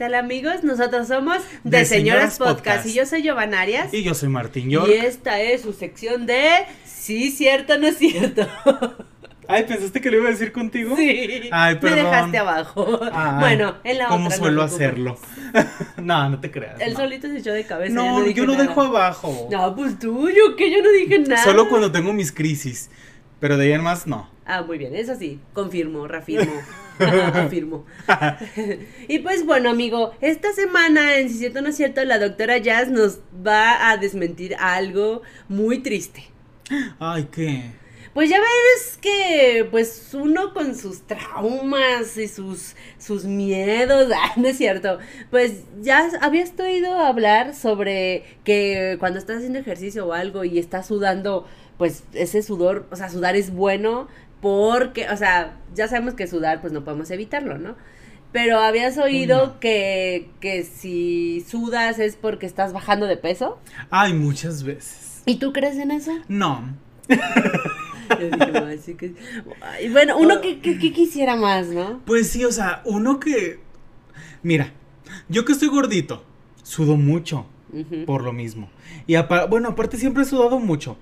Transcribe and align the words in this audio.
¿Qué 0.00 0.06
tal 0.06 0.14
amigos? 0.14 0.64
Nosotros 0.64 1.08
somos 1.08 1.42
De, 1.62 1.84
Señoras, 1.84 2.38
Podcast. 2.38 2.86
y 2.86 2.94
yo 2.94 3.04
soy 3.04 3.20
Giovanna 3.20 3.60
Arias. 3.60 3.92
Y 3.92 4.02
yo 4.02 4.14
soy 4.14 4.30
Martín 4.30 4.70
York. 4.70 4.88
Y 4.88 4.92
esta 4.94 5.42
es 5.42 5.60
su 5.60 5.74
sección 5.74 6.24
de 6.24 6.64
Sí, 6.86 7.30
cierto, 7.30 7.76
no 7.76 7.86
es 7.86 7.98
cierto. 7.98 8.48
Ay, 9.46 9.64
¿pensaste 9.64 10.00
que 10.00 10.10
lo 10.10 10.16
iba 10.16 10.28
a 10.28 10.30
decir 10.30 10.52
contigo? 10.52 10.96
Sí. 10.96 11.50
Ay, 11.52 11.74
perdón. 11.74 11.98
Me 11.98 12.04
dejaste 12.04 12.38
abajo. 12.38 12.98
bueno, 13.40 13.74
en 13.84 13.98
la 13.98 14.06
¿Cómo 14.06 14.28
otra. 14.28 14.38
no 14.38 14.42
suelo 14.42 14.62
hacerlo? 14.62 15.18
no, 15.98 16.30
no 16.30 16.40
te 16.40 16.50
creas. 16.50 16.80
Él 16.80 16.94
no. 16.94 17.00
solito 17.00 17.28
se 17.28 17.36
echó 17.36 17.52
de 17.52 17.66
cabeza. 17.66 17.92
No, 17.92 18.20
no 18.20 18.24
dije 18.24 18.38
yo 18.38 18.46
lo 18.46 18.52
nada. 18.54 18.68
dejo 18.68 18.80
abajo. 18.80 19.48
No, 19.50 19.76
pues 19.76 19.98
tuyo, 19.98 20.56
que 20.56 20.70
yo 20.70 20.82
no 20.82 20.90
dije 20.92 21.18
nada. 21.18 21.44
Solo 21.44 21.68
cuando 21.68 21.92
tengo 21.92 22.14
mis 22.14 22.32
crisis. 22.32 22.88
Pero 23.40 23.56
de 23.56 23.66
ahí 23.66 23.72
en 23.72 23.82
más, 23.82 24.06
no. 24.06 24.28
Ah, 24.44 24.62
muy 24.62 24.78
bien, 24.78 24.94
eso 24.94 25.14
sí, 25.16 25.40
confirmo, 25.52 26.06
reafirmo. 26.06 26.52
afirmo. 27.34 27.86
y 29.08 29.18
pues 29.20 29.46
bueno, 29.46 29.70
amigo, 29.70 30.12
esta 30.20 30.52
semana 30.52 31.16
en 31.16 31.30
Si 31.30 31.38
Cierto 31.38 31.60
o 31.60 31.62
No 31.62 31.68
es 31.68 31.76
Cierto, 31.76 32.04
la 32.04 32.18
doctora 32.18 32.58
Jazz 32.58 32.88
nos 32.90 33.20
va 33.46 33.90
a 33.90 33.96
desmentir 33.96 34.54
algo 34.58 35.22
muy 35.48 35.78
triste. 35.78 36.24
Ay, 36.98 37.28
¿qué? 37.32 37.80
Pues 38.12 38.28
ya 38.28 38.40
ves 38.40 38.98
que, 39.00 39.68
pues 39.70 40.10
uno 40.14 40.52
con 40.52 40.74
sus 40.74 41.06
traumas 41.06 42.16
y 42.16 42.26
sus, 42.26 42.74
sus 42.98 43.24
miedos, 43.24 44.10
ah, 44.16 44.32
no 44.36 44.48
es 44.48 44.56
cierto, 44.56 44.98
pues 45.30 45.62
ya 45.80 46.10
habías 46.20 46.52
oído 46.58 46.98
hablar 46.98 47.54
sobre 47.54 48.24
que 48.42 48.96
cuando 48.98 49.20
estás 49.20 49.38
haciendo 49.38 49.60
ejercicio 49.60 50.08
o 50.08 50.12
algo 50.12 50.42
y 50.42 50.58
estás 50.58 50.88
sudando, 50.88 51.46
pues 51.80 52.04
ese 52.12 52.42
sudor, 52.42 52.86
o 52.90 52.96
sea, 52.96 53.08
sudar 53.08 53.36
es 53.36 53.50
bueno 53.54 54.06
porque, 54.42 55.08
o 55.08 55.16
sea, 55.16 55.56
ya 55.74 55.88
sabemos 55.88 56.12
que 56.12 56.26
sudar, 56.26 56.60
pues 56.60 56.74
no 56.74 56.84
podemos 56.84 57.10
evitarlo, 57.10 57.56
¿no? 57.56 57.74
Pero 58.32 58.58
habías 58.60 58.98
oído 58.98 59.46
no. 59.46 59.60
que, 59.60 60.28
que 60.40 60.62
si 60.64 61.40
sudas 61.48 61.98
es 61.98 62.16
porque 62.16 62.44
estás 62.44 62.74
bajando 62.74 63.06
de 63.06 63.16
peso. 63.16 63.58
Ay, 63.88 64.12
muchas 64.12 64.62
veces. 64.62 65.22
¿Y 65.24 65.36
tú 65.36 65.54
crees 65.54 65.76
en 65.78 65.90
eso? 65.90 66.12
No. 66.28 66.76
Yo 67.08 68.28
dije, 68.28 68.58
"Ay, 68.66 68.78
sí 68.78 68.94
que- 68.94 69.14
bueno, 69.90 70.18
uno 70.18 70.42
que, 70.42 70.60
que- 70.60 70.78
que 70.78 70.92
quisiera 70.92 71.34
más, 71.36 71.68
¿no? 71.68 72.00
Pues 72.04 72.28
sí, 72.28 72.44
o 72.44 72.52
sea, 72.52 72.82
uno 72.84 73.18
que. 73.20 73.58
Mira, 74.42 74.72
yo 75.30 75.44
que 75.46 75.52
estoy 75.52 75.68
gordito, 75.68 76.22
sudo 76.62 76.96
mucho 76.96 77.46
por 78.04 78.22
lo 78.22 78.32
mismo. 78.34 78.68
Y 79.06 79.14
apa- 79.14 79.46
bueno, 79.46 79.70
aparte 79.70 79.96
siempre 79.96 80.24
he 80.24 80.26
sudado 80.26 80.58
mucho. 80.58 80.98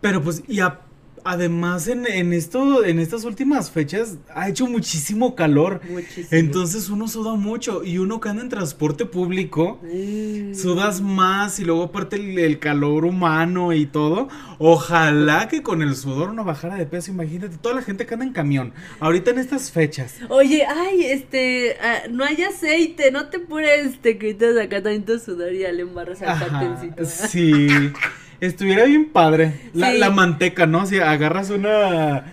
Pero 0.00 0.22
pues, 0.22 0.42
y 0.48 0.60
a- 0.60 0.80
además 1.24 1.88
en, 1.88 2.06
en 2.06 2.32
esto, 2.32 2.84
en 2.84 3.00
estas 3.00 3.24
últimas 3.24 3.70
fechas 3.72 4.16
ha 4.32 4.48
hecho 4.48 4.66
muchísimo 4.68 5.34
calor. 5.34 5.80
Muchísimo. 5.90 6.28
Entonces 6.30 6.88
uno 6.88 7.08
suda 7.08 7.34
mucho. 7.34 7.82
Y 7.82 7.98
uno 7.98 8.20
que 8.20 8.28
anda 8.28 8.42
en 8.42 8.48
transporte 8.48 9.06
público. 9.06 9.80
Mm. 9.82 10.54
Sudas 10.54 11.00
más 11.00 11.58
y 11.58 11.64
luego 11.64 11.82
aparte 11.84 12.14
el, 12.16 12.38
el 12.38 12.58
calor 12.60 13.04
humano 13.04 13.72
y 13.72 13.86
todo. 13.86 14.28
Ojalá 14.58 15.48
que 15.48 15.62
con 15.62 15.82
el 15.82 15.96
sudor 15.96 16.32
no 16.32 16.44
bajara 16.44 16.76
de 16.76 16.86
peso. 16.86 17.10
Imagínate, 17.10 17.56
toda 17.58 17.74
la 17.74 17.82
gente 17.82 18.06
que 18.06 18.14
anda 18.14 18.26
en 18.26 18.32
camión. 18.32 18.72
Ahorita 19.00 19.32
en 19.32 19.38
estas 19.38 19.72
fechas. 19.72 20.14
Oye, 20.28 20.64
ay, 20.64 21.06
este, 21.06 21.76
ah, 21.82 22.02
no 22.08 22.24
hay 22.24 22.40
aceite, 22.44 23.10
no 23.10 23.28
te 23.30 23.40
pures, 23.40 24.00
te 24.00 24.16
quitas 24.16 24.56
acá 24.56 24.80
tanto 24.82 25.18
sudor 25.18 25.52
y 25.52 25.60
ya 25.60 25.72
le 25.72 25.82
embarras 25.82 26.22
al 26.22 27.06
sí. 27.06 27.66
Estuviera 28.40 28.84
bien 28.84 29.06
padre. 29.06 29.52
La, 29.72 29.92
Sí. 29.92 29.98
la 29.98 30.10
manteca, 30.10 30.66
¿no? 30.66 30.86
Si 30.86 30.98
agarras 30.98 31.50
una. 31.50 32.32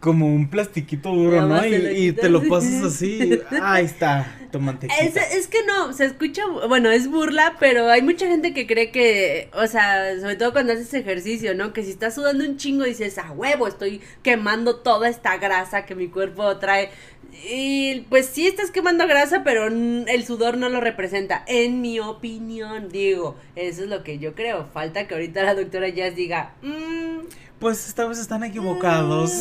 Como 0.00 0.26
un 0.26 0.48
plastiquito 0.48 1.10
duro, 1.14 1.46
¿no? 1.46 1.64
Y, 1.64 2.10
te 2.10 2.28
lo 2.28 2.42
pasas 2.48 2.82
así. 2.82 3.38
Ahí 3.62 3.84
está, 3.84 4.34
tu 4.50 4.58
mantequita. 4.58 5.00
Es, 5.00 5.14
es 5.14 5.46
que 5.46 5.58
no, 5.64 5.92
se 5.92 6.06
escucha, 6.06 6.42
bueno, 6.68 6.90
es 6.90 7.06
burla, 7.06 7.54
pero 7.60 7.88
hay 7.88 8.02
mucha 8.02 8.26
gente 8.26 8.52
que 8.52 8.66
cree 8.66 8.90
que, 8.90 9.48
o 9.54 9.64
sea, 9.68 10.18
sobre 10.18 10.34
todo 10.34 10.50
cuando 10.50 10.72
haces 10.72 10.92
ejercicio, 10.94 11.54
¿no? 11.54 11.72
Que 11.72 11.84
si 11.84 11.90
estás 11.90 12.16
sudando 12.16 12.42
un 12.44 12.56
chingo 12.56 12.84
dices, 12.84 13.16
a 13.16 13.30
huevo, 13.30 13.68
estoy 13.68 14.00
quemando 14.24 14.74
toda 14.74 15.08
esta 15.08 15.36
grasa 15.36 15.86
que 15.86 15.94
mi 15.94 16.08
cuerpo 16.08 16.56
trae. 16.56 16.90
Y 17.32 18.00
pues 18.10 18.26
sí 18.26 18.46
estás 18.46 18.70
quemando 18.70 19.06
grasa, 19.06 19.42
pero 19.42 19.66
el 19.66 20.24
sudor 20.26 20.56
no 20.58 20.68
lo 20.68 20.80
representa. 20.80 21.44
En 21.46 21.80
mi 21.80 21.98
opinión, 21.98 22.88
digo, 22.90 23.36
eso 23.56 23.82
es 23.84 23.88
lo 23.88 24.04
que 24.04 24.18
yo 24.18 24.34
creo. 24.34 24.66
Falta 24.72 25.06
que 25.08 25.14
ahorita 25.14 25.42
la 25.42 25.54
doctora 25.54 25.88
Jazz 25.88 26.14
diga, 26.14 26.54
"Mm, 26.62 27.26
Pues 27.58 27.86
esta 27.88 28.06
vez 28.06 28.18
están 28.18 28.42
equivocados. 28.44 29.32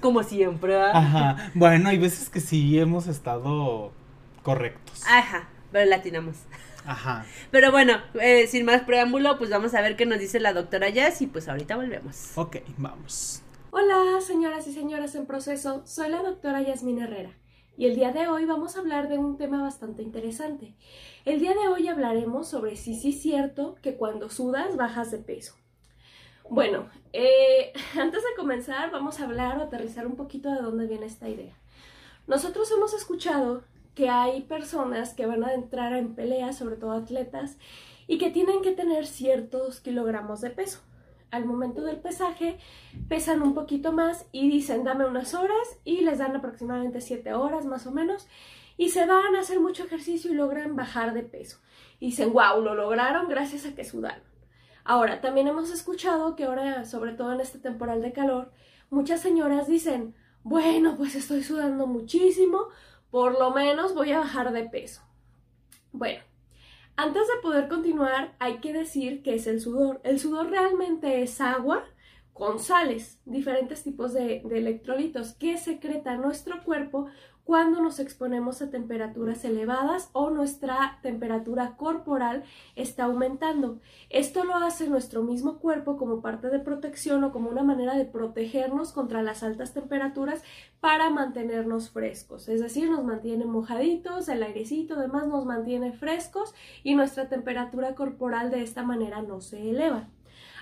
como 0.00 0.22
siempre. 0.24 0.76
¿ah?". 0.76 0.90
Ajá. 0.94 1.50
Bueno, 1.54 1.88
hay 1.88 1.98
veces 1.98 2.28
que 2.28 2.40
sí 2.40 2.78
hemos 2.78 3.06
estado 3.06 3.92
correctos. 4.42 5.02
Ajá, 5.08 5.48
pero 5.72 5.88
latinamos. 5.88 6.36
Ajá. 6.86 7.26
Pero 7.50 7.70
bueno, 7.70 7.98
eh, 8.20 8.46
sin 8.46 8.64
más 8.64 8.82
preámbulo, 8.82 9.36
pues 9.38 9.50
vamos 9.50 9.74
a 9.74 9.80
ver 9.80 9.94
qué 9.96 10.06
nos 10.06 10.18
dice 10.18 10.40
la 10.40 10.52
doctora 10.54 10.88
Jazz 10.88 11.20
y 11.22 11.26
pues 11.26 11.48
ahorita 11.48 11.76
volvemos. 11.76 12.32
Ok, 12.34 12.56
vamos. 12.78 13.42
Hola, 13.70 14.18
señoras 14.22 14.66
y 14.66 14.72
señores 14.72 15.14
en 15.14 15.26
proceso, 15.26 15.82
soy 15.84 16.08
la 16.08 16.22
doctora 16.22 16.62
Yasmina 16.62 17.04
Herrera 17.04 17.36
y 17.76 17.84
el 17.84 17.96
día 17.96 18.12
de 18.12 18.26
hoy 18.26 18.46
vamos 18.46 18.74
a 18.74 18.80
hablar 18.80 19.10
de 19.10 19.18
un 19.18 19.36
tema 19.36 19.60
bastante 19.60 20.02
interesante. 20.02 20.74
El 21.26 21.38
día 21.38 21.52
de 21.52 21.68
hoy 21.68 21.86
hablaremos 21.86 22.48
sobre 22.48 22.76
si 22.76 22.94
sí 22.94 23.10
es 23.10 23.20
cierto 23.20 23.76
que 23.82 23.96
cuando 23.96 24.30
sudas 24.30 24.76
bajas 24.76 25.10
de 25.10 25.18
peso. 25.18 25.54
Bueno, 26.48 26.88
eh, 27.12 27.74
antes 28.00 28.22
de 28.22 28.36
comenzar 28.38 28.90
vamos 28.90 29.20
a 29.20 29.24
hablar 29.24 29.58
o 29.58 29.64
aterrizar 29.64 30.06
un 30.06 30.16
poquito 30.16 30.50
de 30.50 30.62
dónde 30.62 30.86
viene 30.86 31.04
esta 31.04 31.28
idea. 31.28 31.54
Nosotros 32.26 32.72
hemos 32.72 32.94
escuchado 32.94 33.64
que 33.94 34.08
hay 34.08 34.40
personas 34.44 35.12
que 35.12 35.26
van 35.26 35.44
a 35.44 35.52
entrar 35.52 35.92
en 35.92 36.14
peleas, 36.14 36.56
sobre 36.56 36.76
todo 36.76 36.92
atletas, 36.92 37.58
y 38.06 38.16
que 38.16 38.30
tienen 38.30 38.62
que 38.62 38.72
tener 38.72 39.06
ciertos 39.06 39.80
kilogramos 39.80 40.40
de 40.40 40.48
peso 40.48 40.80
al 41.30 41.44
momento 41.44 41.82
del 41.82 41.98
pesaje 41.98 42.58
pesan 43.08 43.42
un 43.42 43.54
poquito 43.54 43.92
más 43.92 44.26
y 44.32 44.48
dicen 44.48 44.84
dame 44.84 45.06
unas 45.06 45.34
horas 45.34 45.78
y 45.84 46.00
les 46.00 46.18
dan 46.18 46.36
aproximadamente 46.36 47.00
7 47.00 47.34
horas 47.34 47.66
más 47.66 47.86
o 47.86 47.90
menos 47.90 48.26
y 48.78 48.90
se 48.90 49.04
van 49.06 49.34
a 49.34 49.40
hacer 49.40 49.60
mucho 49.60 49.84
ejercicio 49.84 50.30
y 50.30 50.34
logran 50.34 50.76
bajar 50.76 51.12
de 51.12 51.24
peso. 51.24 51.58
Y 51.98 52.06
dicen, 52.06 52.32
wow, 52.32 52.62
lo 52.62 52.74
lograron 52.74 53.28
gracias 53.28 53.66
a 53.66 53.74
que 53.74 53.84
sudaron. 53.84 54.22
Ahora, 54.84 55.20
también 55.20 55.48
hemos 55.48 55.70
escuchado 55.70 56.36
que 56.36 56.44
ahora, 56.44 56.84
sobre 56.84 57.12
todo 57.12 57.32
en 57.32 57.40
este 57.40 57.58
temporal 57.58 58.00
de 58.00 58.12
calor, 58.12 58.52
muchas 58.88 59.20
señoras 59.20 59.66
dicen, 59.66 60.14
bueno, 60.44 60.96
pues 60.96 61.16
estoy 61.16 61.42
sudando 61.42 61.88
muchísimo, 61.88 62.68
por 63.10 63.38
lo 63.38 63.50
menos 63.50 63.94
voy 63.94 64.12
a 64.12 64.20
bajar 64.20 64.52
de 64.52 64.64
peso. 64.64 65.02
Bueno, 65.92 66.22
antes 66.98 67.28
de 67.28 67.40
poder 67.40 67.68
continuar, 67.68 68.34
hay 68.40 68.58
que 68.58 68.72
decir 68.72 69.22
qué 69.22 69.36
es 69.36 69.46
el 69.46 69.60
sudor. 69.60 70.00
El 70.02 70.18
sudor 70.18 70.50
realmente 70.50 71.22
es 71.22 71.40
agua 71.40 71.84
con 72.32 72.58
sales, 72.58 73.20
diferentes 73.24 73.84
tipos 73.84 74.12
de 74.12 74.38
electrolitos 74.38 75.32
que 75.34 75.58
secreta 75.58 76.16
nuestro 76.16 76.64
cuerpo 76.64 77.06
cuando 77.48 77.80
nos 77.80 77.98
exponemos 77.98 78.60
a 78.60 78.68
temperaturas 78.68 79.42
elevadas 79.42 80.10
o 80.12 80.28
nuestra 80.28 80.98
temperatura 81.00 81.78
corporal 81.78 82.44
está 82.76 83.04
aumentando. 83.04 83.80
Esto 84.10 84.44
lo 84.44 84.54
hace 84.54 84.86
nuestro 84.86 85.22
mismo 85.22 85.58
cuerpo 85.58 85.96
como 85.96 86.20
parte 86.20 86.50
de 86.50 86.58
protección 86.58 87.24
o 87.24 87.32
como 87.32 87.48
una 87.48 87.62
manera 87.62 87.96
de 87.96 88.04
protegernos 88.04 88.92
contra 88.92 89.22
las 89.22 89.42
altas 89.42 89.72
temperaturas 89.72 90.42
para 90.80 91.08
mantenernos 91.08 91.88
frescos. 91.88 92.50
Es 92.50 92.60
decir, 92.60 92.90
nos 92.90 93.02
mantiene 93.02 93.46
mojaditos, 93.46 94.28
el 94.28 94.42
airecito 94.42 94.96
además 94.96 95.26
nos 95.26 95.46
mantiene 95.46 95.94
frescos 95.94 96.54
y 96.84 96.96
nuestra 96.96 97.30
temperatura 97.30 97.94
corporal 97.94 98.50
de 98.50 98.62
esta 98.62 98.82
manera 98.82 99.22
no 99.22 99.40
se 99.40 99.70
eleva. 99.70 100.10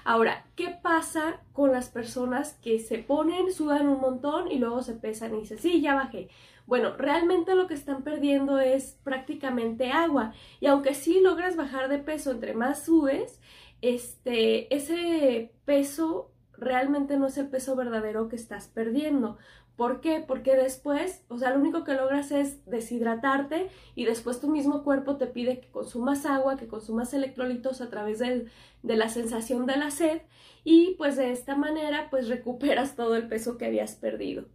Ahora, 0.04 0.46
¿qué 0.54 0.68
pasa 0.68 1.40
con 1.52 1.72
las 1.72 1.88
personas 1.88 2.56
que 2.62 2.78
se 2.78 2.98
ponen, 2.98 3.52
sudan 3.52 3.88
un 3.88 4.00
montón 4.00 4.52
y 4.52 4.58
luego 4.60 4.80
se 4.82 4.92
pesan 4.92 5.34
y 5.34 5.40
dicen, 5.40 5.58
sí, 5.58 5.80
ya 5.80 5.96
bajé? 5.96 6.28
Bueno, 6.66 6.96
realmente 6.96 7.54
lo 7.54 7.68
que 7.68 7.74
están 7.74 8.02
perdiendo 8.02 8.58
es 8.58 8.98
prácticamente 9.04 9.92
agua. 9.92 10.32
Y 10.60 10.66
aunque 10.66 10.94
sí 10.94 11.20
logras 11.20 11.56
bajar 11.56 11.88
de 11.88 11.98
peso 11.98 12.32
entre 12.32 12.54
más 12.54 12.84
subes, 12.84 13.40
este, 13.82 14.74
ese 14.74 15.52
peso 15.64 16.32
realmente 16.58 17.16
no 17.16 17.26
es 17.26 17.38
el 17.38 17.48
peso 17.48 17.76
verdadero 17.76 18.28
que 18.28 18.36
estás 18.36 18.66
perdiendo. 18.68 19.38
¿Por 19.76 20.00
qué? 20.00 20.24
Porque 20.26 20.56
después, 20.56 21.22
o 21.28 21.38
sea, 21.38 21.50
lo 21.50 21.60
único 21.60 21.84
que 21.84 21.94
logras 21.94 22.32
es 22.32 22.64
deshidratarte 22.64 23.68
y 23.94 24.06
después 24.06 24.40
tu 24.40 24.48
mismo 24.48 24.82
cuerpo 24.82 25.18
te 25.18 25.26
pide 25.26 25.60
que 25.60 25.70
consumas 25.70 26.24
agua, 26.24 26.56
que 26.56 26.66
consumas 26.66 27.12
electrolitos 27.12 27.80
a 27.82 27.90
través 27.90 28.18
de 28.18 28.46
la 28.82 29.08
sensación 29.10 29.66
de 29.66 29.76
la 29.76 29.90
sed 29.90 30.22
y 30.64 30.94
pues 30.96 31.16
de 31.16 31.30
esta 31.30 31.56
manera 31.56 32.08
pues 32.10 32.28
recuperas 32.28 32.96
todo 32.96 33.16
el 33.16 33.28
peso 33.28 33.58
que 33.58 33.66
habías 33.66 33.94
perdido. 33.96 34.46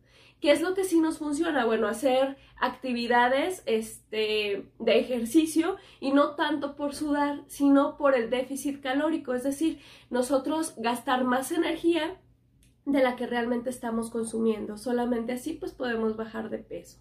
¿Qué 0.42 0.52
es 0.52 0.62
lo 0.62 0.74
que 0.74 0.86
sí 0.86 1.00
nos 1.00 1.20
funciona? 1.20 1.66
Bueno, 1.66 1.88
hacer 1.88 2.36
actividades 2.60 3.62
este, 3.68 4.72
de 4.80 5.00
ejercicio 5.00 5.78
y 6.00 6.14
no 6.14 6.36
tanto 6.36 6.76
por 6.76 6.96
sudar, 6.96 7.44
sino 7.46 7.96
por 7.96 8.16
el 8.16 8.32
déficit 8.32 8.82
calórico, 8.82 9.36
es 9.36 9.44
decir, 9.44 9.80
nosotros 10.10 10.74
gastar 10.78 11.26
más 11.26 11.52
energía 11.52 12.20
de 12.86 13.04
la 13.04 13.16
que 13.16 13.28
realmente 13.28 13.70
estamos 13.70 14.10
consumiendo. 14.10 14.78
Solamente 14.78 15.34
así 15.34 15.54
pues 15.54 15.74
podemos 15.74 16.18
bajar 16.18 16.50
de 16.50 16.58
peso. 16.58 16.98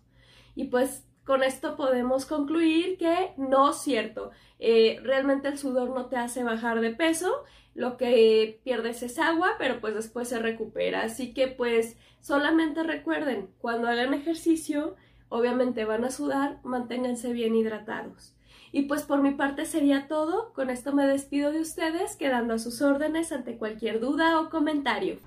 Y 0.55 0.65
pues 0.65 1.07
con 1.25 1.43
esto 1.43 1.77
podemos 1.77 2.27
concluir 2.27 2.99
que 2.99 3.33
no 3.37 3.71
es 3.71 3.77
cierto. 3.79 4.31
Eh, 4.59 5.01
realmente 5.03 5.49
el 5.49 5.59
sudor 5.59 5.91
no 5.91 6.07
te 6.07 6.17
hace 6.17 6.45
bajar 6.45 6.81
de 6.81 6.91
peso, 6.91 7.45
lo 7.75 7.97
que 7.97 8.61
pierdes 8.65 9.03
es 9.03 9.19
agua, 9.19 9.53
pero 9.59 9.81
pues 9.81 9.95
después 9.95 10.29
se 10.29 10.39
recupera. 10.39 11.03
Así 11.03 11.33
que 11.33 11.49
pues 11.49 11.97
solamente 12.21 12.83
recuerden, 12.83 13.49
cuando 13.61 13.89
hagan 13.89 14.13
ejercicio, 14.13 14.97
obviamente 15.29 15.85
van 15.85 16.05
a 16.05 16.11
sudar, 16.11 16.59
manténganse 16.65 17.33
bien 17.33 17.55
hidratados. 17.55 18.35
Y 18.73 18.83
pues 18.83 19.03
por 19.03 19.21
mi 19.21 19.33
parte 19.33 19.67
sería 19.67 20.07
todo. 20.07 20.53
Con 20.53 20.71
esto 20.71 20.93
me 20.93 21.07
despido 21.07 21.53
de 21.53 21.61
ustedes, 21.61 22.17
quedando 22.17 22.55
a 22.55 22.59
sus 22.59 22.83
órdenes 22.83 23.33
ante 23.33 23.57
cualquier 23.57 24.01
duda 24.01 24.41
o 24.41 24.51
comentario. 24.51 25.19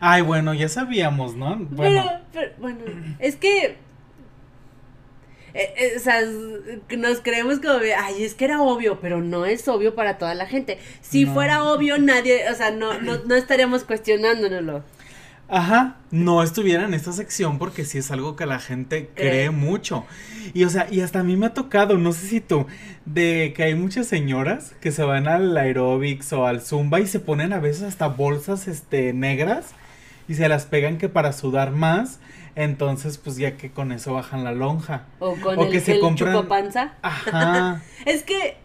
Ay, 0.00 0.22
bueno, 0.22 0.54
ya 0.54 0.68
sabíamos, 0.68 1.34
¿no? 1.34 1.56
Bueno, 1.56 2.04
Pero, 2.04 2.20
pero, 2.32 2.52
bueno, 2.58 2.84
es 3.18 3.36
que. 3.36 3.76
Eh, 5.54 5.74
eh, 5.76 5.92
o 5.96 6.00
sea, 6.00 6.20
nos 6.96 7.20
creemos 7.20 7.58
como, 7.60 7.74
ay, 7.98 8.24
es 8.24 8.34
que 8.34 8.44
era 8.46 8.60
obvio, 8.62 9.00
pero 9.00 9.20
no 9.22 9.44
es 9.46 9.66
obvio 9.68 9.94
para 9.94 10.18
toda 10.18 10.34
la 10.34 10.46
gente. 10.46 10.78
Si 11.00 11.24
No. 11.24 11.32
fuera 11.34 11.64
obvio, 11.64 11.98
nadie, 11.98 12.50
o 12.50 12.54
sea, 12.54 12.70
no, 12.70 13.00
no, 13.00 13.18
no 13.24 13.34
estaríamos 13.34 13.84
cuestionándonoslo. 13.84 14.84
ajá, 15.48 15.98
no 16.10 16.42
estuviera 16.42 16.84
en 16.84 16.94
esta 16.94 17.12
sección 17.12 17.58
porque 17.58 17.84
sí 17.84 17.98
es 17.98 18.10
algo 18.10 18.36
que 18.36 18.46
la 18.46 18.58
gente 18.58 19.10
cree 19.14 19.50
Cree. 19.50 19.50
mucho. 19.50 20.06
Y 20.54 20.64
o 20.64 20.70
sea, 20.70 20.86
y 20.90 21.00
hasta 21.02 21.20
a 21.20 21.22
mí 21.24 21.36
me 21.36 21.46
ha 21.46 21.54
tocado, 21.54 21.98
no 21.98 22.12
sé 22.12 22.26
si 22.26 22.40
tú, 22.40 22.66
de 23.04 23.52
que 23.54 23.64
hay 23.64 23.74
muchas 23.74 24.06
señoras 24.06 24.74
que 24.80 24.92
se 24.92 25.02
van 25.04 25.28
al 25.28 25.56
aeróbics 25.56 26.32
o 26.32 26.46
al 26.46 26.62
zumba 26.62 27.00
y 27.00 27.06
se 27.06 27.20
ponen 27.20 27.52
a 27.52 27.60
veces 27.60 27.82
hasta 27.82 28.08
bolsas 28.08 28.66
este 28.68 29.12
negras 29.12 29.74
y 30.28 30.34
se 30.34 30.48
las 30.48 30.66
pegan 30.66 30.98
que 30.98 31.08
para 31.08 31.32
sudar 31.32 31.70
más, 31.72 32.20
entonces 32.54 33.18
pues 33.18 33.36
ya 33.36 33.56
que 33.56 33.70
con 33.70 33.92
eso 33.92 34.14
bajan 34.14 34.44
la 34.44 34.52
lonja. 34.52 35.06
O 35.18 35.34
con 35.36 35.58
O 35.58 35.64
el, 35.64 35.70
que 35.70 35.80
se 35.80 35.92
el 35.92 36.00
compran- 36.00 36.32
chupapanza. 36.34 36.94
Ajá. 37.02 37.82
Es 38.06 38.22
que, 38.22 38.56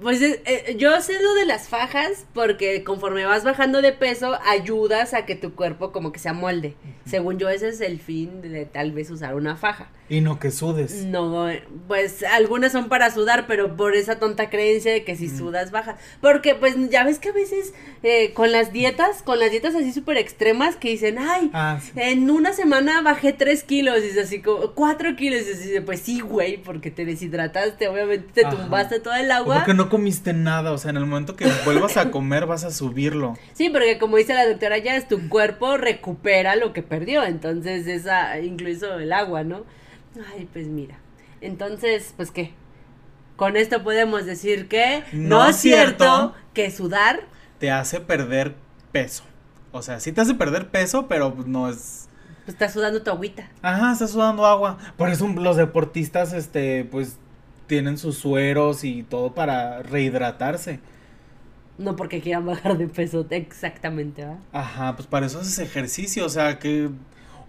pues 0.00 0.22
eh, 0.22 0.40
eh, 0.46 0.76
yo 0.78 1.00
sé 1.00 1.20
lo 1.22 1.34
de 1.34 1.44
las 1.46 1.68
fajas 1.68 2.24
porque 2.32 2.84
conforme 2.84 3.24
vas 3.24 3.44
bajando 3.44 3.82
de 3.82 3.92
peso, 3.92 4.38
ayudas 4.48 5.12
a 5.14 5.26
que 5.26 5.34
tu 5.34 5.54
cuerpo 5.54 5.90
como 5.92 6.12
que 6.12 6.18
se 6.18 6.28
amolde. 6.28 6.76
Según 7.04 7.38
yo, 7.38 7.48
ese 7.48 7.68
es 7.68 7.80
el 7.80 7.98
fin 8.00 8.40
de, 8.42 8.64
tal 8.64 8.92
vez 8.92 9.10
usar 9.10 9.34
una 9.34 9.56
faja. 9.56 9.88
Y 10.10 10.22
no 10.22 10.38
que 10.38 10.50
sudes. 10.50 11.04
No, 11.04 11.48
pues 11.86 12.22
algunas 12.22 12.72
son 12.72 12.88
para 12.88 13.10
sudar, 13.10 13.46
pero 13.46 13.76
por 13.76 13.94
esa 13.94 14.18
tonta 14.18 14.48
creencia 14.48 14.90
de 14.92 15.04
que 15.04 15.16
si 15.16 15.26
Mm. 15.28 15.38
sudas 15.38 15.70
bajas. 15.70 15.96
Porque 16.22 16.54
pues 16.54 16.74
ya 16.88 17.04
ves 17.04 17.18
que 17.18 17.28
a 17.28 17.32
veces 17.32 17.74
eh, 18.02 18.32
con 18.32 18.50
las 18.52 18.72
dietas, 18.72 19.22
con 19.22 19.38
las 19.38 19.50
dietas 19.50 19.74
así 19.74 19.92
súper 19.92 20.16
extremas 20.16 20.76
que 20.76 20.88
dicen, 20.88 21.18
ay, 21.18 21.50
Ah, 21.52 21.78
sí. 21.82 21.90
en 21.96 22.30
una 22.30 22.52
semana 22.54 23.02
bajé 23.02 23.32
3 23.34 23.62
kilos, 23.64 23.98
y 24.02 24.06
es 24.08 24.18
así 24.18 24.40
como 24.40 24.70
4 24.72 25.14
kilos, 25.16 25.42
y 25.46 25.52
así, 25.52 25.80
pues 25.80 26.00
sí, 26.00 26.20
güey, 26.20 26.56
porque 26.56 26.90
te 26.90 27.04
deshidrataste, 27.04 27.88
obviamente 27.88 28.28
te 28.32 28.46
Ajá. 28.46 28.56
tumbaste 28.56 29.00
todo 29.00 29.14
el 29.14 29.30
O 29.30 29.34
agua. 29.34 29.54
porque 29.56 29.74
no 29.74 29.88
comiste 29.90 30.32
nada, 30.32 30.72
o 30.72 30.78
sea, 30.78 30.90
en 30.90 30.96
el 30.96 31.04
momento 31.06 31.36
que 31.36 31.46
vuelvas 31.64 31.96
a 31.98 32.10
comer 32.10 32.46
vas 32.46 32.64
a 32.64 32.70
subirlo. 32.70 33.36
Sí, 33.52 33.68
porque 33.68 33.98
como 33.98 34.16
dice 34.16 34.32
la 34.32 34.46
doctora 34.46 34.78
ya 34.78 34.96
es 34.96 35.06
tu 35.06 35.28
cuerpo 35.28 35.76
recupera 35.76 36.56
lo 36.56 36.72
que 36.72 36.82
perdió, 36.82 37.24
entonces 37.24 37.86
esa, 37.86 38.38
incluso 38.40 38.98
el 39.00 39.12
agua, 39.12 39.44
¿no? 39.44 39.64
Ay, 40.34 40.48
pues 40.52 40.66
mira, 40.66 40.98
entonces, 41.40 42.12
pues 42.16 42.30
qué, 42.30 42.52
con 43.36 43.56
esto 43.56 43.82
podemos 43.84 44.26
decir 44.26 44.68
que 44.68 45.04
no, 45.12 45.44
No 45.44 45.48
es 45.48 45.56
cierto, 45.56 46.04
cierto. 46.04 46.34
que 46.54 46.70
sudar, 46.70 47.20
Te 47.58 47.70
hace 47.70 48.00
perder 48.00 48.56
peso. 48.92 49.24
O 49.72 49.82
sea, 49.82 50.00
sí 50.00 50.12
te 50.12 50.20
hace 50.20 50.34
perder 50.34 50.70
peso, 50.70 51.06
pero 51.08 51.34
no 51.46 51.68
es... 51.68 52.08
pues 52.44 52.54
estás 52.54 52.72
sudando 52.72 53.02
tu 53.02 53.10
agüita. 53.10 53.48
Ajá, 53.62 53.92
estás 53.92 54.10
sudando 54.12 54.46
agua. 54.46 54.78
Por 54.96 55.08
eso 55.10 55.28
los 55.28 55.56
deportistas, 55.56 56.32
este, 56.32 56.84
pues, 56.84 57.18
tienen 57.66 57.98
sus 57.98 58.16
sueros 58.18 58.84
y 58.84 59.02
todo 59.02 59.34
para 59.34 59.82
rehidratarse. 59.82 60.80
No 61.76 61.94
porque 61.96 62.20
quieran 62.20 62.46
bajar 62.46 62.76
de 62.78 62.88
peso, 62.88 63.26
exactamente, 63.30 64.24
¿va? 64.24 64.38
Ajá, 64.52 64.96
pues 64.96 65.06
para 65.06 65.26
eso 65.26 65.40
haces 65.40 65.58
ejercicio, 65.60 66.24
o 66.26 66.28
sea, 66.28 66.58
que... 66.58 66.90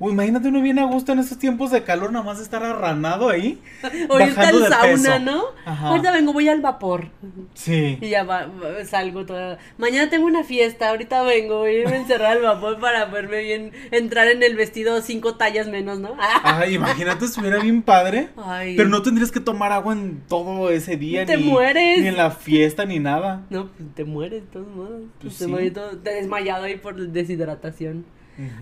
Uy, 0.01 0.13
imagínate 0.13 0.47
uno 0.47 0.61
bien 0.61 0.79
a 0.79 0.85
gusto 0.85 1.11
en 1.11 1.19
estos 1.19 1.37
tiempos 1.37 1.71
de 1.71 1.83
calor, 1.83 2.11
nada 2.13 2.23
más 2.23 2.39
estar 2.39 2.63
arranado 2.63 3.27
ahí. 3.29 3.59
El 3.83 4.33
de 4.33 4.33
sauna, 4.33 4.79
peso. 4.81 5.19
¿no? 5.19 5.43
Ajá. 5.65 5.89
Ahorita 5.89 6.11
vengo, 6.13 6.31
voy 6.31 6.47
al 6.47 6.61
vapor. 6.61 7.07
Sí. 7.53 7.97
Y 7.99 8.07
ya 8.09 8.23
va- 8.23 8.47
salgo 8.85 9.25
toda. 9.25 9.57
Mañana 9.77 10.09
tengo 10.09 10.25
una 10.25 10.45
fiesta, 10.45 10.89
ahorita 10.89 11.23
vengo, 11.23 11.57
voy 11.59 11.69
a 11.71 11.79
irme 11.81 11.93
a 11.93 11.97
encerrar 11.97 12.37
al 12.37 12.41
vapor 12.43 12.79
para 12.79 13.05
verme 13.05 13.41
bien, 13.43 13.71
entrar 13.91 14.29
en 14.29 14.41
el 14.41 14.55
vestido 14.55 15.01
cinco 15.01 15.35
tallas 15.35 15.67
menos, 15.67 15.99
¿no? 15.99 16.15
Ay, 16.43 16.75
imagínate, 16.75 17.25
estuviera 17.25 17.59
bien 17.59 17.81
padre. 17.81 18.29
Ay. 18.37 18.77
Pero 18.77 18.87
no 18.87 19.01
tendrías 19.01 19.31
que 19.31 19.41
tomar 19.41 19.73
agua 19.73 19.91
en 19.93 20.21
todo 20.29 20.69
ese 20.69 20.95
día. 20.95 21.25
Te 21.25 21.35
ni, 21.35 21.43
mueres. 21.43 21.99
Ni 22.01 22.07
en 22.07 22.15
la 22.15 22.31
fiesta, 22.31 22.85
ni 22.85 22.99
nada. 22.99 23.41
No, 23.49 23.67
pues 23.67 23.89
te 23.95 24.05
mueres 24.05 24.43
de 24.43 24.47
todos 24.47 24.67
modos. 24.67 25.01
Pues 25.21 25.37
te 25.37 25.43
sí. 25.43 25.51
mueres 25.51 25.73
todo- 25.73 25.97
te 25.97 26.13
desmayado 26.13 26.63
ahí 26.63 26.77
por 26.77 26.95
deshidratación. 26.95 28.05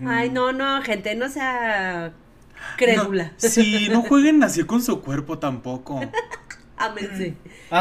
Ay, 0.06 0.30
no, 0.30 0.52
no, 0.52 0.82
gente, 0.82 1.14
no 1.14 1.28
sea 1.28 2.12
crédula. 2.76 3.32
No, 3.42 3.48
sí, 3.48 3.88
no 3.90 4.02
jueguen 4.02 4.42
así 4.42 4.64
con 4.64 4.82
su 4.82 5.00
cuerpo 5.00 5.38
tampoco. 5.38 6.00
Ámense. 6.76 7.34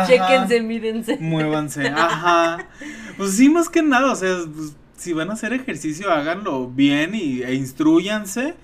Chéquense, 0.08 0.62
mírense. 0.62 1.18
Muévanse. 1.20 1.88
Ajá. 1.96 2.68
Pues 3.18 3.34
sí, 3.34 3.50
más 3.50 3.70
que 3.70 3.82
nada, 3.82 4.12
o 4.12 4.16
sea, 4.16 4.36
pues, 4.54 4.76
si 4.96 5.14
van 5.14 5.30
a 5.30 5.34
hacer 5.34 5.54
ejercicio, 5.54 6.12
háganlo 6.12 6.68
bien 6.68 7.14
y, 7.14 7.44
e 7.44 7.54
instruyanse. 7.54 8.56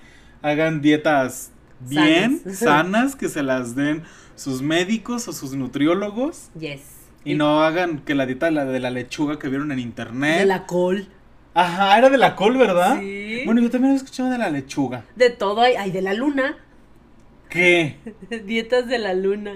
Hagan 0.42 0.80
dietas 0.82 1.52
bien, 1.80 2.40
Sanas. 2.40 2.58
sanas, 2.58 3.16
que 3.16 3.28
se 3.28 3.42
las 3.42 3.74
den 3.74 4.02
sus 4.34 4.60
médicos 4.60 5.28
o 5.28 5.32
sus 5.32 5.54
nutriólogos. 5.54 6.50
Yes. 6.58 6.82
Y 7.24 7.34
no 7.34 7.62
hagan 7.62 8.00
que 8.00 8.14
la 8.14 8.26
dieta 8.26 8.46
de 8.46 8.52
la, 8.52 8.64
de 8.64 8.80
la 8.80 8.90
lechuga 8.90 9.38
que 9.38 9.48
vieron 9.48 9.72
en 9.72 9.78
internet. 9.78 10.40
De 10.40 10.46
la 10.46 10.66
col. 10.66 11.08
Ajá, 11.54 11.98
era 11.98 12.10
de 12.10 12.18
la 12.18 12.34
col, 12.34 12.56
¿verdad? 12.56 12.98
Sí. 12.98 13.42
Bueno, 13.46 13.60
yo 13.60 13.70
también 13.70 13.94
he 13.94 13.96
escuchado 13.96 14.30
de 14.30 14.38
la 14.38 14.50
lechuga. 14.50 15.04
De 15.14 15.30
todo 15.30 15.60
hay, 15.60 15.76
hay 15.76 15.90
de 15.92 16.02
la 16.02 16.14
luna. 16.14 16.56
¿Qué? 17.48 17.96
Dietas 18.44 18.88
de 18.88 18.98
la 18.98 19.14
luna. 19.14 19.52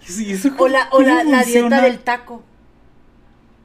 Sí, 0.00 0.32
¿eso 0.32 0.50
O 0.58 0.68
la, 0.68 0.88
o 0.92 1.00
la, 1.02 1.24
la 1.24 1.42
dieta 1.42 1.82
del 1.82 1.98
taco. 2.00 2.42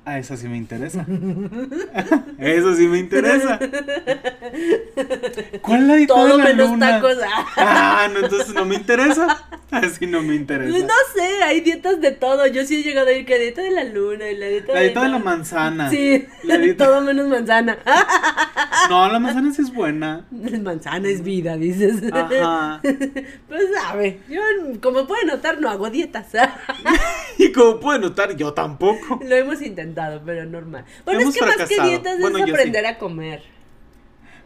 Ah, 0.06 0.20
eso 0.20 0.38
sí 0.38 0.48
me 0.48 0.58
interesa. 0.58 1.06
eso 2.38 2.76
sí 2.76 2.88
me 2.88 3.00
interesa. 3.00 3.60
¿Cuál 5.62 5.82
es 5.82 5.88
la 5.88 5.96
dieta 5.96 6.14
Todo 6.14 6.38
de 6.38 6.38
la 6.38 6.44
menos 6.44 6.70
luna? 6.70 6.90
tacos. 6.92 7.18
Ah, 7.58 8.08
no, 8.14 8.20
entonces 8.20 8.54
no 8.54 8.66
me 8.66 8.76
interesa. 8.76 9.48
Así 9.76 10.08
no 10.08 10.22
me 10.22 10.36
interesa. 10.36 10.78
No 10.78 10.94
sé, 11.14 11.44
hay 11.44 11.62
dietas 11.62 12.00
de 12.02 12.12
todo. 12.12 12.48
Yo 12.48 12.66
sí 12.66 12.78
he 12.80 12.84
llegado 12.84 13.08
a 13.08 13.12
ir 13.14 13.26
que 13.26 13.38
dieta 13.38 13.62
de 13.62 13.72
la 13.72 13.84
luna 13.84 14.30
y 14.30 14.38
la 14.38 14.48
dieta 14.48 14.74
La 14.74 14.80
dieta 14.82 15.02
de 15.02 15.10
la 15.10 15.18
la- 15.20 15.24
manzana. 15.24 15.90
Sí, 15.90 16.26
La 16.44 16.58
dieta- 16.60 16.86
todo 16.86 17.02
menos 17.02 17.28
manzana. 17.28 17.78
No, 18.90 19.12
la 19.12 19.20
manzana 19.20 19.52
sí 19.54 19.62
es 19.64 19.74
buena. 19.74 20.28
manzana 20.62 21.08
es 21.10 21.24
vida, 21.24 21.58
dices. 21.58 22.02
Ajá. 22.12 22.82
Pues 23.48 23.64
sabe, 23.74 24.20
yo 24.30 24.42
como 24.82 25.08
pueden 25.08 25.28
notar 25.28 25.60
no 25.60 25.70
hago 25.70 25.90
dietas. 25.90 26.28
Y 27.38 27.52
como 27.52 27.80
pueden 27.80 28.02
notar, 28.02 28.36
yo 28.36 28.54
tampoco. 28.54 29.20
Lo 29.26 29.36
hemos 29.36 29.62
intentado, 29.62 30.22
pero 30.26 30.46
normal. 30.46 30.86
Bueno, 31.04 31.22
Hemos 31.22 31.36
es 31.36 31.42
que 31.42 31.48
más 31.48 31.68
que 31.70 31.82
dietas 31.82 32.20
Bueno, 32.20 32.38
es 32.40 32.46
sí. 32.46 32.52
aprender 32.52 32.86
a 32.86 32.98
comer. 32.98 33.44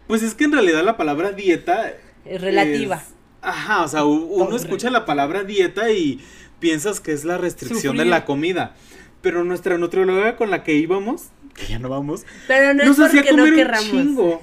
Pues 0.07 0.23
es 0.23 0.33
que 0.35 0.45
en 0.45 0.53
realidad 0.53 0.83
la 0.83 0.95
palabra 0.97 1.31
dieta 1.31 1.91
Es 2.25 2.41
relativa. 2.41 2.95
es- 2.97 3.18
ajá, 3.41 3.83
o 3.83 3.87
sea, 3.87 4.05
uno 4.05 4.55
escucha 4.55 4.89
la 4.89 5.05
palabra 5.05 5.43
dieta 5.43 5.91
y 5.91 6.19
piensas 6.59 6.99
que 6.99 7.11
es 7.13 7.23
la 7.25 7.37
restricción 7.37 7.97
de 7.97 8.05
la 8.05 8.25
comida. 8.25 8.75
Pero 9.21 9.43
nuestra 9.43 9.77
nutrióloga 9.77 10.37
con 10.37 10.49
la 10.49 10.63
que 10.63 10.73
íbamos, 10.75 11.23
que 11.55 11.67
ya 11.67 11.79
no 11.79 11.89
vamos, 11.89 12.25
Pero 12.47 12.73
no 12.73 12.85
nos 12.85 12.99
es 12.99 13.05
hacía 13.05 13.21
porque 13.21 13.31
no 13.35 13.37
comer 13.43 13.53
un 13.53 13.57
querramos. 13.59 13.89
chingo. 13.91 14.41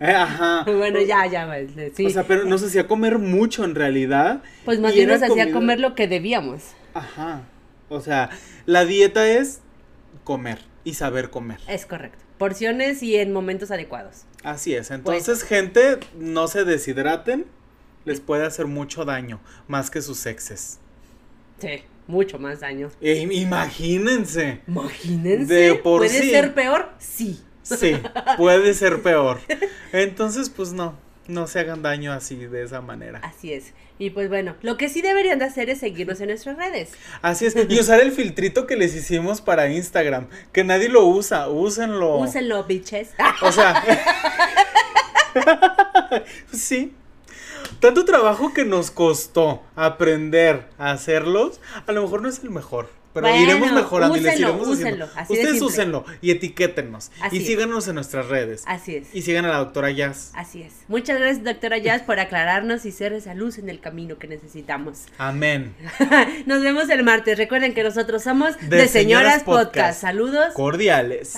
Eh, 0.00 0.10
ajá. 0.12 0.64
Bueno, 0.70 1.00
ya, 1.00 1.26
ya, 1.26 1.48
sí. 1.94 2.04
O 2.06 2.10
sea, 2.10 2.24
pero 2.24 2.44
nos 2.44 2.62
hacía 2.62 2.86
comer 2.86 3.18
mucho 3.18 3.64
en 3.64 3.74
realidad. 3.74 4.42
pues 4.64 4.78
más 4.80 4.92
bien 4.94 5.08
nos 5.08 5.22
hacía 5.22 5.28
comida- 5.46 5.52
comer 5.52 5.80
lo 5.80 5.94
que 5.94 6.06
debíamos. 6.08 6.62
Ajá. 6.92 7.42
O 7.88 8.00
sea, 8.00 8.28
la 8.66 8.84
dieta 8.84 9.26
es 9.28 9.60
comer 10.24 10.58
y 10.84 10.94
saber 10.94 11.30
comer. 11.30 11.58
Es 11.68 11.86
correcto. 11.86 12.18
Porciones 12.38 13.02
y 13.02 13.16
en 13.16 13.32
momentos 13.32 13.70
adecuados. 13.70 14.24
Así 14.42 14.74
es. 14.74 14.88
Pues 14.88 14.98
Entonces, 14.98 15.42
gente, 15.44 15.98
no 16.18 16.46
se 16.48 16.64
deshidraten. 16.64 17.46
Les 18.04 18.20
puede 18.20 18.44
hacer 18.44 18.66
mucho 18.66 19.04
daño, 19.04 19.40
más 19.68 19.90
que 19.90 20.02
sus 20.02 20.26
exes. 20.26 20.78
Sí, 21.58 21.82
mucho 22.06 22.38
más 22.38 22.60
daño. 22.60 22.90
E- 23.00 23.26
imagínense. 23.30 24.60
Imagínense. 24.66 25.52
De 25.54 25.74
por 25.74 26.00
¿Puede 26.00 26.20
sí. 26.20 26.30
ser 26.30 26.54
peor? 26.54 26.90
Sí. 26.98 27.40
Sí, 27.62 27.96
puede 28.36 28.74
ser 28.74 29.00
peor. 29.00 29.40
Entonces, 29.92 30.50
pues 30.50 30.72
no, 30.72 30.98
no 31.28 31.46
se 31.46 31.60
hagan 31.60 31.80
daño 31.80 32.12
así, 32.12 32.36
de 32.36 32.62
esa 32.62 32.82
manera. 32.82 33.20
Así 33.22 33.54
es. 33.54 33.72
Y 33.98 34.10
pues 34.10 34.28
bueno, 34.28 34.56
lo 34.60 34.76
que 34.76 34.90
sí 34.90 35.00
deberían 35.00 35.38
de 35.38 35.46
hacer 35.46 35.70
es 35.70 35.78
seguirnos 35.78 36.20
en 36.20 36.28
nuestras 36.28 36.56
redes. 36.58 36.92
Así 37.22 37.46
es. 37.46 37.54
Y 37.68 37.80
usar 37.80 38.00
el 38.00 38.12
filtrito 38.12 38.66
que 38.66 38.76
les 38.76 38.94
hicimos 38.94 39.40
para 39.40 39.70
Instagram, 39.70 40.28
que 40.52 40.62
nadie 40.62 40.90
lo 40.90 41.06
usa, 41.06 41.48
úsenlo. 41.48 42.18
Úsenlo, 42.18 42.64
bitches. 42.64 43.12
O 43.40 43.50
sea. 43.50 43.82
sí. 46.52 46.92
Tanto 47.80 48.04
trabajo 48.04 48.52
que 48.52 48.64
nos 48.64 48.90
costó 48.90 49.62
aprender 49.76 50.66
a 50.78 50.90
hacerlos, 50.92 51.60
a 51.86 51.92
lo 51.92 52.02
mejor 52.02 52.22
no 52.22 52.28
es 52.28 52.40
el 52.42 52.50
mejor. 52.50 52.88
Pero 53.14 53.28
Bueno, 53.28 53.44
iremos 53.44 53.70
mejorando 53.72 54.16
y 54.16 54.20
les 54.20 54.40
iremos 54.40 54.66
úsenlo, 54.66 55.04
haciendo. 55.14 55.32
Ustedes 55.34 55.62
úsenlo 55.62 56.04
y 56.20 56.32
etiquétennos. 56.32 57.12
Así 57.20 57.36
y 57.36 57.40
es. 57.42 57.46
síganos 57.46 57.86
en 57.86 57.94
nuestras 57.94 58.26
redes. 58.26 58.64
Así 58.66 58.96
es. 58.96 59.14
Y 59.14 59.22
sigan 59.22 59.44
a 59.44 59.50
la 59.50 59.58
doctora 59.58 59.92
Jazz. 59.92 60.32
Así 60.34 60.62
es. 60.62 60.72
Muchas 60.88 61.20
gracias, 61.20 61.44
doctora 61.44 61.78
Jazz, 61.78 62.02
por 62.02 62.18
aclararnos 62.18 62.84
y 62.84 62.90
ser 62.90 63.12
esa 63.12 63.34
luz 63.34 63.58
en 63.58 63.68
el 63.70 63.78
camino 63.78 64.18
que 64.18 64.26
necesitamos. 64.26 65.04
Amén. 65.16 65.76
Nos 66.46 66.60
vemos 66.62 66.90
el 66.90 67.04
martes. 67.04 67.38
Recuerden 67.38 67.72
que 67.72 67.84
nosotros 67.84 68.20
somos 68.24 68.56
De 68.58 68.78
de, 68.78 68.88
Señoras, 68.88 68.92
Señoras 68.92 69.42
Podcast. 69.44 69.66
Podcast. 69.66 70.00
Saludos. 70.00 70.54
Cordiales. 70.54 71.36